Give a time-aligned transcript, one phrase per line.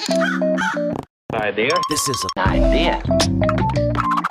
[0.00, 1.76] Idea.
[1.90, 3.02] This is an idea.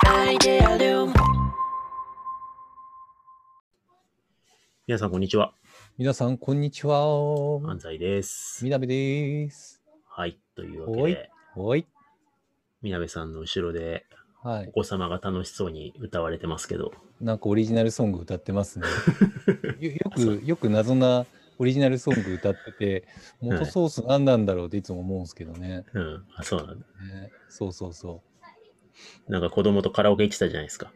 [0.04, 1.14] Idealum.
[4.88, 5.52] 皆さん、こんにちは。
[5.96, 6.96] 皆さん、こんにちは。
[7.70, 8.64] 安西です。
[8.64, 9.80] みなべです。
[10.08, 10.40] はい。
[10.56, 11.86] というわけで、おい。
[12.82, 14.06] みなべさんの後ろで
[14.42, 14.72] おはい。
[14.72, 16.90] 子様が楽しそうに歌われてますけど、
[17.20, 18.86] なんかオリジナルソング歌ってますね。
[19.78, 21.26] よよく、よく謎な
[21.60, 23.04] オリジナルソング歌ってて、
[23.38, 25.84] はい元ソース何なんだろうっていつも思うんですけどね。
[25.92, 26.24] うん。
[26.34, 26.86] あ、そうなんだ。
[27.14, 28.22] ねそうそうそ
[29.28, 29.32] う。
[29.32, 30.90] なんか子供とカラオケ行ってたじゃないですか。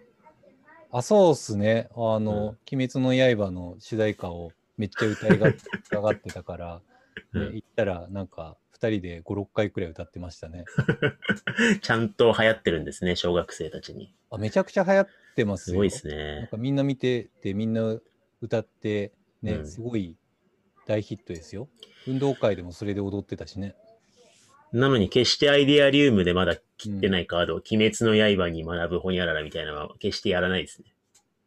[0.91, 1.89] あ、そうっすね。
[1.95, 5.53] あの、鬼滅の刃の主題歌をめっちゃ歌いが
[5.91, 6.83] ががってたから、ね
[7.35, 10.65] うん行ったらなんか2人で5、6回くらい歌ってましたね。
[11.83, 14.15] ちゃんと流行ってるんですね、小学生たちに。
[14.31, 15.75] あめちゃくちゃ流行ってますよ。
[15.75, 16.49] すごいですなんね。
[16.49, 17.99] かみんな見てて、みんな
[18.41, 20.17] 歌って、ね、うんすごい
[20.87, 21.69] 大ヒットですよ。
[22.07, 23.75] 運動会でもそれで踊ってたしね。
[24.73, 30.89] なのに決してアイデアリウムでまだ切ってないカード、鬼滅の刃に学ぶホニャララみたいなのは決してやらないですね。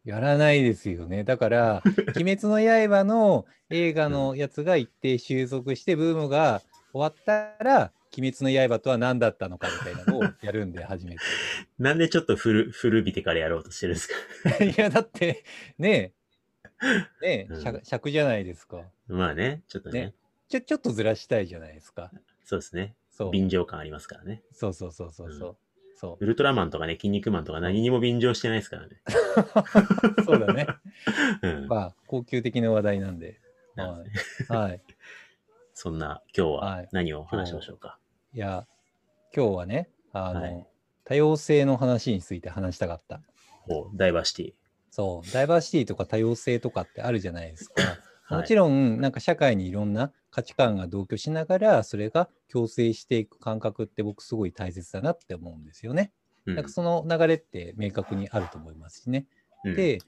[0.04, 1.24] やらないですよね。
[1.24, 1.82] だから、
[2.16, 2.58] 鬼滅の
[2.88, 11.16] 刃の映画のやつが一定収束して、ブームが終わったら、鬼滅の刃とは何だったのかみたいなのをやるんで、初め
[11.78, 14.08] なんでちょっと古古びてからやろうとしてるんです
[14.42, 14.52] か？
[14.56, 14.64] て。
[14.72, 15.44] いや、だって、
[15.76, 16.14] ね
[17.22, 18.90] え、ねえ、うん尺尺じゃないですか。
[19.08, 20.00] まあね、ちょっとね。
[20.00, 20.14] ね
[20.48, 22.10] ちょ、ちょっとずらしたいじゃないですか。
[22.44, 22.94] そうですね。
[23.10, 23.30] そう。
[23.30, 24.42] 便乗感ありますからね。
[24.52, 25.56] そうそうそうそうそう。
[25.96, 29.02] そうウルトラマンとかね、筋肉マンとか何にも便乗してないですからね。
[30.24, 30.66] そうだね。
[31.42, 31.66] うん。
[31.66, 33.40] まあ、高級的な話題なんで。
[33.74, 34.16] なんでね
[34.48, 34.82] はい。
[35.74, 37.98] そんな今日ははい何を話しましょうか？
[38.32, 38.66] いや、
[39.34, 40.66] 今日はね、あの、はい
[41.04, 43.22] 多様性の話について話したかった。
[43.94, 44.52] ダイバーシティ。
[44.90, 47.82] そう、ダイバーシティとか多様性とかってあるじゃないですか。
[48.28, 56.12] はいもちろん、なんか社会にいろんな価値観が同居しながら、それが共生していく感覚って僕すごい大切だなって思うんですよね。
[56.46, 59.26] うんなんかその流れって明確にあると思いますしね。
[59.64, 59.98] うんで、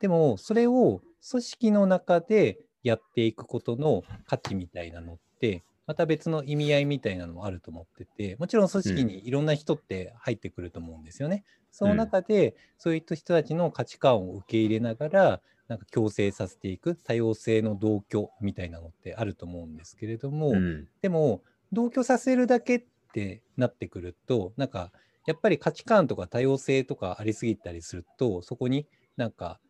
[0.00, 11.44] でもそれを組織の中でやっていくことの価値みたいなのって、また別の意味合いみたいなのもあると思ってて、もちろん組織にいろんな人って入ってくると思うんですよね。
[11.70, 21.42] その中で、そういった人たちの価値観を受け入れながら、なんか共生させていく多様性の同居みたいなのってあると思うんですけれども、うんでも
[21.72, 24.90] 同居させるだけってなってくるとなんか
[25.26, 29.60] やっぱり価値観とか多様性とかありすぎたりするとそこになんか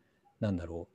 [0.41, 0.95] なんだろう、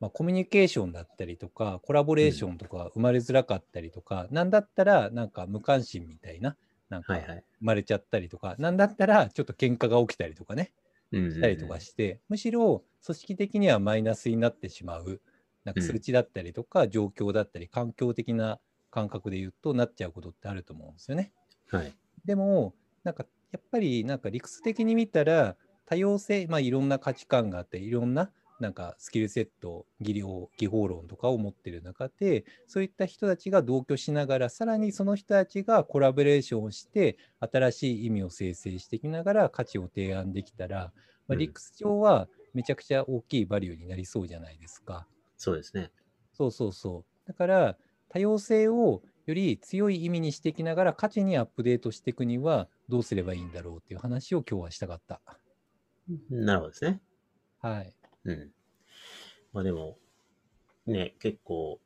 [0.00, 6.56] まあ、コミュニケーションだったりとかコラボレーションとか生まれづらかったりとか、なんだったらなんか無関心みたいな
[6.88, 7.44] なんか生はいはい。
[7.60, 10.85] まれちゃったりとか、なんだったらちょっと喧嘩が起きたりとかねうん
[11.28, 15.22] したりとかして、むしろ組織的にはマイナスになってしまう、
[15.64, 18.60] なんかうん数値だったりとか、状況だったり、環境的な
[18.90, 21.32] 感覚で言うとなっちゃうことってあると思うんですよね。
[21.66, 21.96] はい。
[22.24, 25.56] でも、なんかやっぱりなんか理屈的に見たら、
[25.86, 40.92] 多様性、まあいろんな価値観があって、いろんななんかスキルセット、技量、技法論とかを持ってる中で、そういった人たちが同居しながら、さらにその人たちがコラボレーションをして、新しい意味を生成していきながら価値を提案できたら、
[41.28, 45.08] まあ、うん理屈上はめちゃくちゃ大きいバリューになりそうじゃないですか。
[45.36, 45.92] そうですね。
[46.32, 47.28] そうそうそう。
[47.28, 47.78] だから、
[48.08, 55.20] 多様性をより強い意味にしていきながら価値にアップデートしていくにはどうすればいいんだろうっていう話を今日はしたかった。
[56.30, 57.02] なるほどですね。
[57.58, 57.94] はい。
[58.26, 58.50] うん。
[59.52, 59.96] まあでも、
[60.86, 61.80] ね、結構、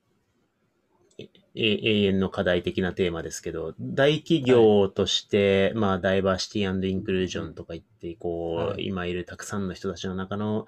[1.19, 10.67] え永遠の課題的なテーマですけど、大企業として、まあ、ダイバーシティインクルージョンとか言って、こう、はい今いるたくさんの人たちの中の、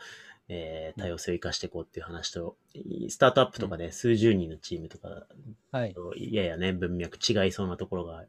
[0.48, 2.56] えー多様性を生かしていこうっていう話と、
[3.08, 5.26] スタートアップとかで数十人のチームとか、
[5.70, 5.94] はい。
[6.16, 8.26] ややね、文脈違いそうなところが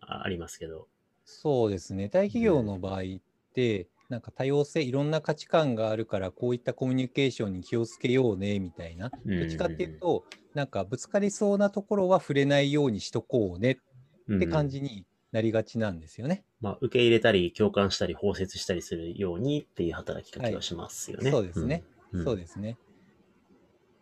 [0.00, 0.86] あありますけど、
[1.24, 2.08] そうですね。
[2.08, 3.04] 大企業の場合っ
[3.54, 9.14] て、なんか多様性、いろんな価値観があるから、こういったコミュニケーションに気をつけようね、みたいな。
[9.24, 13.76] うんどっちかっていうと、なんかぶつかりそうなところは触れないようにしとこうねっ
[14.38, 16.44] て感じになりがちなんですよね。
[16.60, 21.30] まあ、受け入れたり、共感したり、包摂したりするようにっていう働きかけはしますよね。
[21.30, 21.86] そうですね。
[22.12, 22.24] うん。
[22.24, 22.78] そうですね。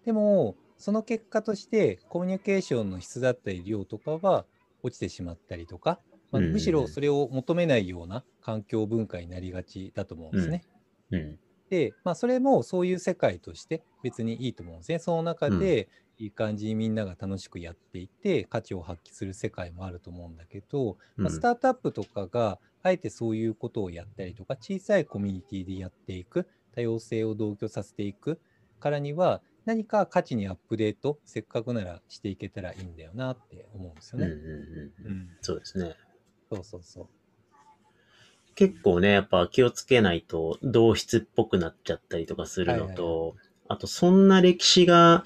[0.04, 4.46] でも、その結果として、コミュニケーションの質だったり量とかは
[4.82, 10.66] 落ちてしまったりとか、まあうんうんうんむしろそれを求めないような環境文化になりがちだと思うんですね。
[11.10, 11.40] うん。
[11.68, 14.98] で、まあ、それもそういう世界として別にいいと思うんですね。
[14.98, 15.88] その中で
[16.18, 28.40] いい感じにみんなが楽しくやっていて、価値を発揮する世界もあると思うんだけど、まあ、うんスタートアップとかがあえてそういうことをやったりとか、小さいコミュニティでやっていく、多様性を同居させていく
[28.80, 34.26] からには、何か価値にアップデート、せっかくならしていけたらいいんだよなって思うんですよね。
[34.26, 35.12] うんうんうん。
[35.12, 35.28] うん。
[35.42, 35.94] そうですね。
[36.50, 37.06] そうそうそう。
[38.56, 43.36] 結構ね、やっぱ気をつけないと同質っぽくなっちゃったりとかするのと、
[43.68, 45.22] あとそんな歴史が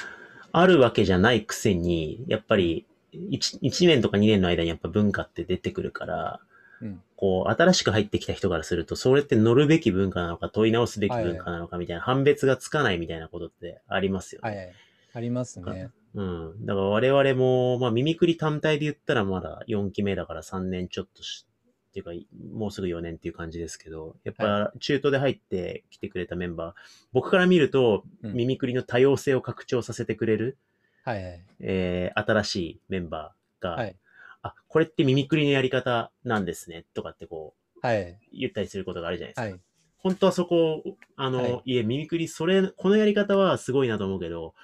[0.52, 6.40] あるわけじゃないくせに、やっぱり 1, 1年とか2年の間にやっぱ文化って出てくるから、
[6.80, 7.02] うん。
[7.16, 14.48] こう、新しく入ってきた人からすると、それって乗るべき文化なのか問い直すべき文化なのかみたいな判別がつかないみたいなことってありますよね。
[14.48, 14.74] はいはい。
[15.14, 15.90] ありますね。
[16.14, 16.66] うん。
[16.66, 21.46] だから我々も、まあ、耳くり単体で言ったらまだ4期目だから3年ちょっとし、
[21.90, 22.10] っていうか、
[22.52, 26.72] もうすぐ4年っていう感じですけど、やっぱ中途で入ってきてくれたメンバー、
[27.12, 30.58] 僕から見ると、うん耳くりの多様性を拡張させてくれる、
[31.04, 31.44] はいはい。
[31.60, 33.96] えー新しいメンバーが、はい。
[34.42, 38.18] あ、これって耳くりのやり方なんですね、とかってこう、はい。
[38.32, 39.42] 言ったりすることがあるじゃないですか。
[39.42, 39.60] はい。
[39.98, 40.82] 本当はそこを、
[41.16, 44.54] あの、はいい、え、耳くり、それ、このやり方はすごいなと思うけど、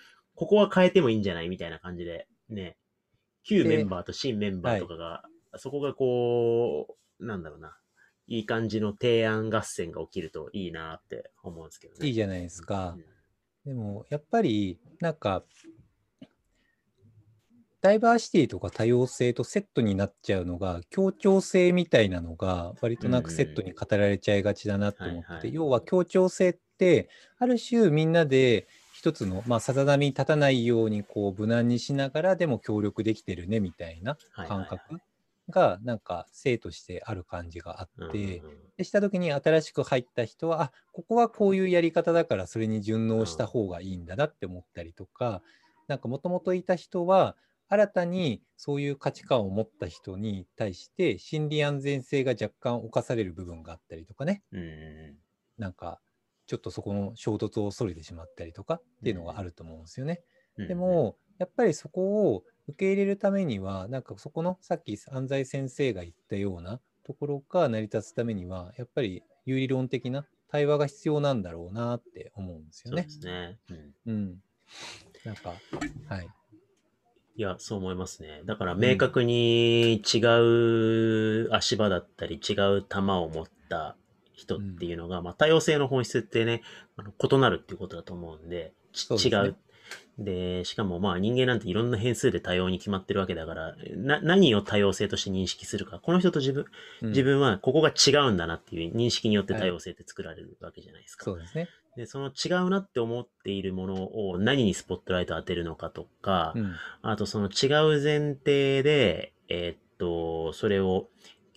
[0.40, 2.78] ここは変えてもいいんじゃないみたいな感じで、ね、
[3.42, 5.22] 旧でメンバーと新メンバーとかが、
[5.56, 7.76] そこがこう、なんだろうな、
[8.26, 12.06] いい感じの提案合戦が起きるといいなって思うんですけどね。
[12.06, 12.96] いいじゃないですか。
[13.66, 13.74] うん。
[13.74, 15.44] でも、やっぱり、なんか、
[17.82, 28.68] ダイバーシティとか多様性とセットになっちゃうのが、協調性みたいなのが、割となんかセットに語られちゃいがちだなと思って要は協調性って、ある種みんなで
[29.00, 35.00] 一つの、まあ、さざ波に立たないようにこう無難にしながらでも協力できてるねみたいな感覚
[35.48, 38.42] がなんか性としてある感じがあって、
[38.76, 45.40] でした時に新しく入った人はあここはこういうやり方だからそれに順応した方がいいんだなって思ったりとか、
[45.88, 47.38] なんかもともといた人は
[47.70, 54.42] 新たにそういう価値観を持った人に対して心理安全性が若干侵される部分があったりとかね。
[54.52, 55.16] うんうん。
[55.56, 56.00] なんか
[56.50, 60.20] ちょっとそこの衝突を恐れてしまったりとかっていうのがあると思うんですよね。
[60.58, 73.20] うんで、も、やっぱりそこを受け入れるためには、なんかそこのさっき安西先生が言ったようなところが成り立つためには、やっぱり有理論的な対話が必要なんだろうなって思うんですよねそうで。
[73.20, 73.58] すね。
[73.70, 74.42] うんうん。
[75.24, 75.54] なんか、
[76.08, 76.28] はい。
[77.36, 78.42] いや、そう思いますね。
[78.44, 80.18] だから明確に違
[81.44, 83.94] う足場だったり、違う球を持った
[84.40, 86.62] 人っていうのが、まあ多様性の本質ってね、
[86.96, 89.56] あの異なるっていうことだと思うんで、ですね違う。
[90.18, 95.98] で、しかもまあ人間なんていろんな変数で多様に決まってるわけだから、な、何を多様性として認識するか。
[95.98, 96.66] この人と自分、
[97.02, 101.24] うん自分はここが違うんだなっていう認識によって多様性って作られるわけじゃないですか。
[101.24, 101.68] そうですね。
[101.96, 106.74] で、その違うなって思っているものを何にスポットライトを当てるのかとか、うん。
[107.02, 107.66] あとその違
[107.98, 111.08] う前提で、えーっと、それを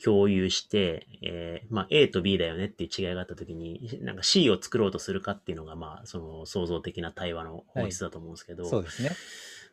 [0.04, 9.12] 共有して、えーまあ A と B だよねっていう違いがあったときに、なんか C を作ろうとするかっていうのが、まあその創造的な対話の本質だと思うんですけど、そうですね。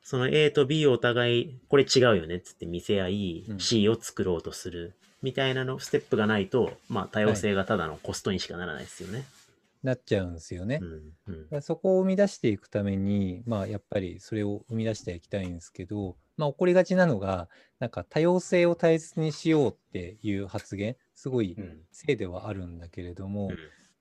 [0.02, 9.24] その A と B をお互い、これ違うよねっつって見せ合い、うん C を作ろうとするみたいなの、ステップがないと、まあ多様性がただのコストにしかならないですよね。
[9.82, 10.78] なっちゃうんですよね。
[11.26, 11.44] うん。
[11.52, 17.50] うんそこを生み出していくために、まあ、やっぱりそれを生み出していきたいんですけど、まあ、起こりがちなのが、
[17.80, 21.82] なんか多様性を大切にしようっていう発言、すごいうん。
[21.92, 23.58] せいではあるんだけれども、うん。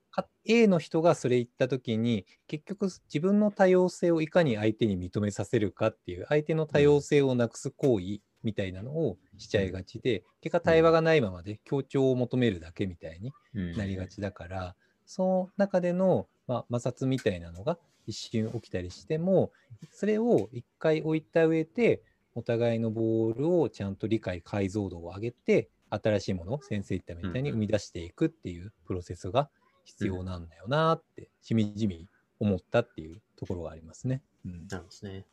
[0.09, 13.71] か A の人がそれ言った時に結局自分の多様性をいかに相手に認めさせるかっていう相手の多様性をなくす行為みたいなのをしちゃいがちで結果対話がないままで協調を求めるだけみたいにうん。
[13.73, 17.77] なりがちだから、その中での、まあ、摩擦みたいなのが
[18.07, 19.51] 一瞬起きたりしても、
[19.91, 22.01] それを一回置いた上で、
[22.39, 29.49] お互いのボールをちゃんと理解、解像度を上げて、新しいものを先生言ったみたいにうん生み出していくっていうプロセスが
[29.83, 32.07] 必要なんだよなって、しみじみ
[32.39, 34.21] 思ったっていうところがありますね。
[34.45, 35.25] うんなるほどですね。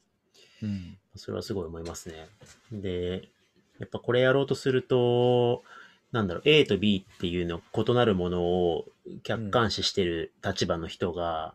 [0.62, 2.28] うんそれはすごい思いますね。
[2.72, 3.28] で、
[3.78, 5.62] やっぱこれやろうとすると、
[6.16, 8.86] なんだろう、A と B っていうの異なるものを
[9.22, 11.54] 客観視してる立場の人が、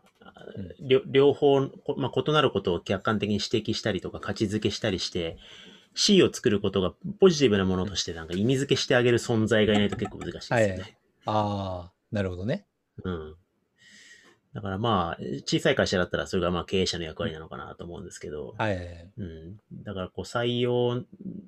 [0.56, 5.36] うん両方、こまあ、異なることを客観的に指摘したりとか価値づけしたりして、
[5.94, 10.82] C を作ることがポジティブなものとしてなんか意味付けしてあげる存在がいないと結構難しいですよね。
[10.82, 12.66] はいああ、なるほどね。
[13.04, 13.36] うん。
[14.54, 19.10] だからまあ、小さい会社だったらそれがまあ経営者の役割なのかなと思うんですけど、はい。
[19.16, 19.56] うん。
[19.84, 21.04] だからこう採用、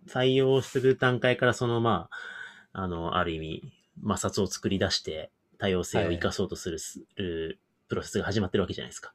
[0.08, 2.16] 採用する段階からそのまあ、
[2.74, 9.12] あの、ある意味、摩擦を作り出して多様性を生かそうとする,、プロセスが始まってるわけじゃないですか。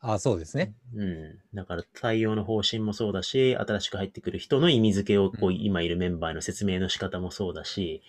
[0.00, 0.74] ああ、そうですね。
[0.94, 1.38] うん。
[1.54, 8.02] だから採用の方針もそうだし、新しく入ってくる人の意味付けをこう、うん今いるメンバーへの説明の仕方もそうだし、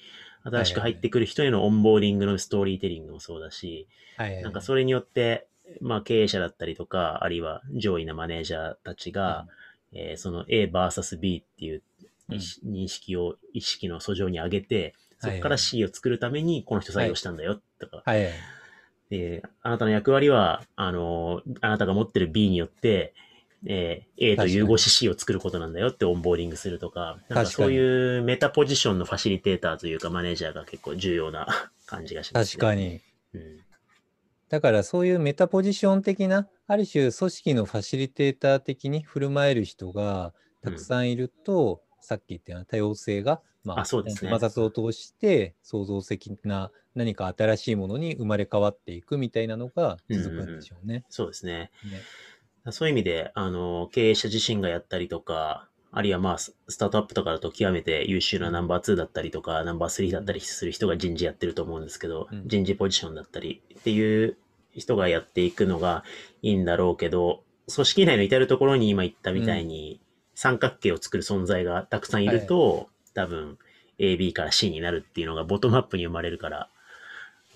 [0.44, 3.88] 新しく入ってくる人へのオンボーディングのストーリーテリングもそうだし、
[4.18, 4.44] はいはいはい。
[4.44, 5.48] なんかそれによって、
[5.80, 9.48] まあ経営者だったりとか、あるいは上位なマネージャーたちが、
[9.94, 11.84] えーその A vs B っていう
[12.30, 18.30] 認識を意識の訴状に上げて、そこから C を作るためにこの人採用したんだよとか、はい。
[19.10, 23.14] で、あなたの役割は、あの、あなたが持ってる B によって、
[23.66, 31.48] えー A と融合し C を作ることなんだよってオンボーディングするとか、なんかそういうメタポジションのファシリテーターというかマネージャーが結構重要な
[31.86, 32.76] 感じがします、確か。
[32.76, 33.02] に。
[33.34, 33.60] うん。
[34.50, 44.32] だからそういうメタポジション的な、ある種組織のファシリテーター的に振る舞える人がたくさんいると、さっき言ったような多様性が、まあそうですね。
[44.32, 51.06] 摩擦を通して創造的な何か新しいものに生まれ変わっていくみたいなのが続くんでしょうね。
[51.10, 51.72] そうですね。
[52.66, 52.72] ね。
[52.72, 62.48] そういう意味で、あの、経営者自身がやったりとか、あるいはまあ、ススタートアップとかだと極めて優秀なナンバー2だったりとか、ナンバー3だったりする人が人事やってると思うんですけど、うん。
[62.48, 64.38] 人事ポジションだったりっていう
[64.72, 66.04] 人がやっていくのが
[66.42, 67.44] いいんだろうけど、
[67.74, 70.00] 組織内の至るところに今言ったみたいに、
[70.44, 73.58] 三角形を作る存在がたくさんいると、多分
[73.98, 76.70] A、B から C になるっていうのがボトムアップに生まれるから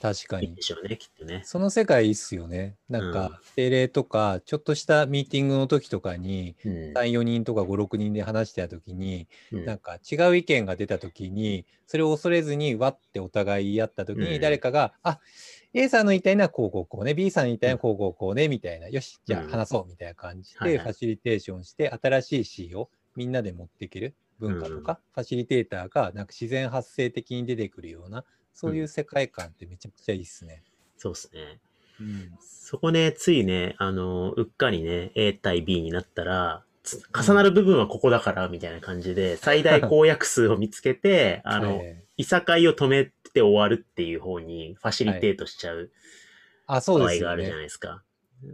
[0.02, 0.46] 確かに。
[0.46, 0.62] いいんで。
[0.62, 1.42] しょうね、きっとね。
[1.44, 2.76] その世界いいっすよね。
[2.90, 6.72] なんか、定例とか、ちょっとしたミーティングの時とかに、うん。
[6.94, 9.66] 3、4人とか5、6人で話してた時に、うん。
[9.66, 14.42] なんか違う意見が出た時に、それを恐れずに、わってお互い言い合った時に、うん。
[14.42, 15.20] 誰かが、あ
[15.74, 19.48] A さんの言いたいのはこうこうこうね、B さんの言いたいのはこうこうこうね、みたいな、よし、じゃうん。
[19.48, 20.86] あ話そうみたいな感じで、はいはい。
[20.86, 28.24] ファシリテーションして、新しい C をみんなで持っていける文化とか、ファシリテーターがなんか自然発生的に出てくるような、
[28.58, 30.64] そういう世界観ってめちゃくちゃいいっすね。
[30.98, 31.60] そうですね。
[32.02, 32.32] うん。
[32.42, 45.92] そこね、ついね、あの、うっかりね、A 対 B になったら、つ重なる部分はここだから、みたいな感じで、最大公約数を見つけて、 あの、はいいさかいを止めて終わるっていう方にファシリテートしちゃう
[46.66, 47.66] あ、そう場ですよ合があるじゃないね。
[47.66, 48.02] ですか。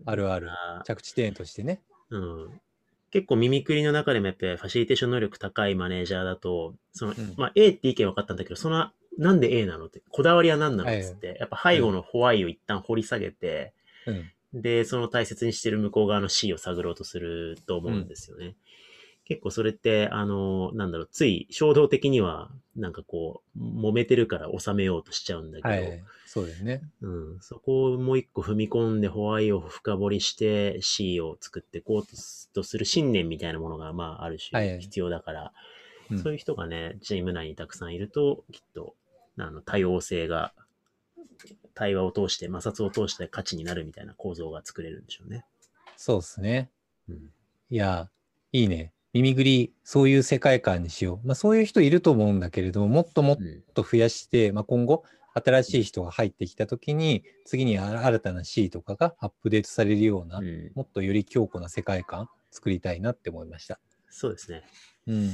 [0.04, 0.52] あるある。
[0.52, 1.82] あー着地点としてね。
[2.10, 2.62] うん。
[3.10, 13.74] 結構耳くりの中でもやっぱりファシリテーション能力高いマネージャーだと、その、うんまあ A って意見分かったんだけど、その、なんで A なのって、こだわりは何なのっつって、やっぱ背後のホワイを一旦掘り下げて、
[14.06, 14.12] う
[14.58, 14.62] ん。
[14.62, 18.56] で、その大切にしてる向こう側の C を探ろうとすると思うんですよね。
[19.26, 26.04] 結構それって、あの、なんだろう、つい衝動的には、なんかこう、揉めてるから収めようとしちゃうんだけど、はい。
[26.26, 26.82] そうですね。
[27.02, 35.52] うん、そこをもう一個踏み込んでホワイを深掘りして C を作っていこうとする信念みたいなものが、まあ、あるはい種必要だから、うん
[36.18, 38.96] そういう人がね、チーム内にたくさんいると、きっと、
[39.38, 40.54] あの、多様性が、
[41.74, 45.46] 対話を通して、摩擦を通して価値になるみたいな構造が作れるんでしょうね。
[45.98, 46.70] そうですね。
[47.10, 47.32] うん。
[47.70, 48.10] いや、
[48.52, 48.94] いいね。
[49.14, 51.28] 耳ぐり、そういう世界観にしよう。
[51.28, 53.64] まあ、そういう人いると思うんだけれども、もっともっうん。
[53.74, 63.80] と増やして、まあ、今後、新しい人が入ってきたときに、次にあ新たな C とかがアップデートされるような、うんもっとより強固な世界観作りたいなって思いました。
[64.10, 64.64] そうですね。
[65.08, 65.30] うん。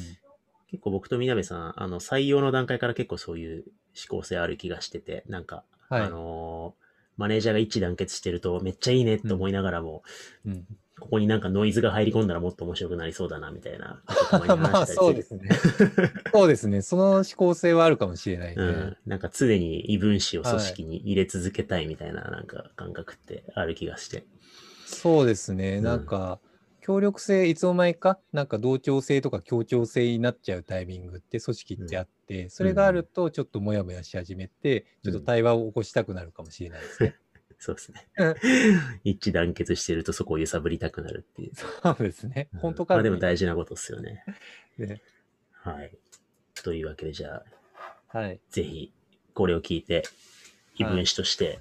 [0.69, 3.65] 結構僕とみなべさん、あの、採用の段階から結構そういう
[3.95, 10.03] 思考性ある気がしてて、なんか、はいあのーマネージャーが一致団結してるとめっちゃいいねって思いながらも、
[10.45, 10.65] うん。
[10.97, 14.01] ここになんかノイズが入り込んだらもっと面白くなりそうだな、みたいな。
[14.47, 15.49] たまあ、そうですね。
[16.31, 16.81] そうですね。
[16.81, 18.55] その思考性はあるかもしれないね。
[18.55, 18.97] うん。
[19.05, 24.25] なんか常に異分子を組織に入れ続けたいみたいななんか感覚ってある気がして。
[24.85, 25.77] そうですね。
[25.77, 26.39] うんなんか、
[26.89, 37.15] 協力性、いつの間にか、なんか同調性とか協調性になっちゃうタイミングって組織ってあって、それがあるとちょっとモヤモヤし始めて、ちょっと対話を起こしたくなるかもしれないですね。
[37.59, 38.35] そうですねうん。
[39.05, 41.51] 一致団結してるとそこを揺さぶりたくなるっていう。
[41.53, 42.49] そうですね。
[42.57, 44.23] 本当かまあでも大事なことですよね。
[44.79, 44.99] ね
[45.51, 45.95] はい。
[46.55, 47.43] というわけでじゃ
[48.07, 48.41] あ、はい。
[48.49, 48.91] ぜひ、
[49.35, 50.01] これを聞いて、
[50.73, 51.59] 異分子として、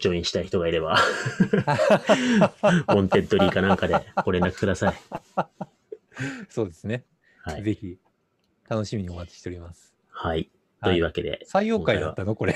[0.00, 4.94] ジョインしたい人がいれば、Wantedly かなんかでご連絡ください。
[6.48, 7.04] そうですね。
[7.42, 7.62] はい。
[7.62, 7.98] ぜひ、
[8.68, 9.94] 楽しみにお待ちしております。
[10.10, 10.50] はい。
[10.82, 11.44] というわけで。
[11.46, 12.34] 採用回だったの？
[12.34, 12.54] これ。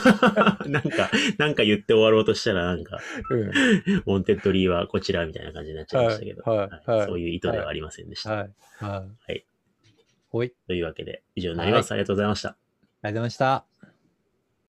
[0.68, 3.40] なんか、なんか言って終わろうとしたら、なんか、うん。
[3.48, 8.34] Wantedly はこちらみたいな感じになっちゃいましたけど、はいはいはいそういう意図ではありませんでした。
[8.34, 8.50] はい。
[8.78, 9.32] はい。
[9.32, 10.52] はい。
[10.66, 11.92] というわけで、以上になります。
[11.92, 12.56] ありがとうございました。
[13.02, 13.62] ありがとうござい